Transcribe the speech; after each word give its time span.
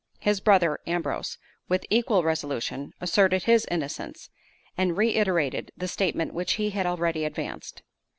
His 0.19 0.39
brother 0.39 0.79
Ambrose, 0.87 1.37
with 1.69 1.85
equal 1.91 2.23
resolution, 2.23 2.91
asserted 2.99 3.43
his 3.43 3.67
innocence, 3.69 4.31
and 4.75 4.97
reiterated 4.97 5.71
the 5.77 5.87
statement 5.87 6.33
which 6.33 6.53
he 6.53 6.71
had 6.71 6.87
already 6.87 7.23
advanced. 7.23 7.83